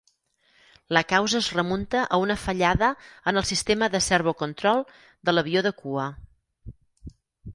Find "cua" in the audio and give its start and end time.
5.83-6.07